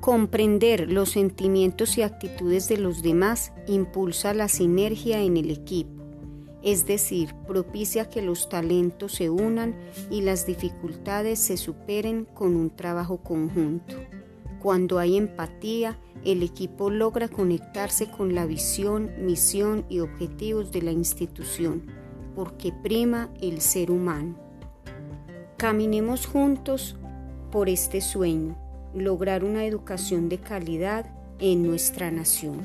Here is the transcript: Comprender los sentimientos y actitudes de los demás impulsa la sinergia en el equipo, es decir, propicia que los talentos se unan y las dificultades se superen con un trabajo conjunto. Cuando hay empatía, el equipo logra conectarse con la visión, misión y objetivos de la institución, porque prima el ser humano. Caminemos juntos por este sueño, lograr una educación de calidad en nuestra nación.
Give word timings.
Comprender 0.00 0.90
los 0.90 1.10
sentimientos 1.10 1.98
y 1.98 2.02
actitudes 2.02 2.68
de 2.68 2.78
los 2.78 3.02
demás 3.02 3.52
impulsa 3.66 4.32
la 4.32 4.48
sinergia 4.48 5.20
en 5.20 5.36
el 5.36 5.50
equipo, 5.50 6.02
es 6.62 6.86
decir, 6.86 7.34
propicia 7.46 8.08
que 8.08 8.22
los 8.22 8.48
talentos 8.48 9.12
se 9.12 9.28
unan 9.28 9.74
y 10.10 10.22
las 10.22 10.46
dificultades 10.46 11.38
se 11.38 11.58
superen 11.58 12.24
con 12.24 12.56
un 12.56 12.70
trabajo 12.70 13.18
conjunto. 13.18 13.94
Cuando 14.58 14.98
hay 14.98 15.18
empatía, 15.18 15.98
el 16.24 16.42
equipo 16.42 16.88
logra 16.88 17.28
conectarse 17.28 18.10
con 18.10 18.34
la 18.34 18.46
visión, 18.46 19.10
misión 19.20 19.84
y 19.90 20.00
objetivos 20.00 20.72
de 20.72 20.80
la 20.80 20.92
institución, 20.92 21.82
porque 22.34 22.72
prima 22.72 23.28
el 23.42 23.60
ser 23.60 23.90
humano. 23.90 24.34
Caminemos 25.58 26.24
juntos 26.26 26.96
por 27.50 27.68
este 27.68 28.00
sueño, 28.00 28.56
lograr 28.94 29.44
una 29.44 29.64
educación 29.64 30.28
de 30.28 30.38
calidad 30.38 31.06
en 31.38 31.62
nuestra 31.62 32.10
nación. 32.10 32.60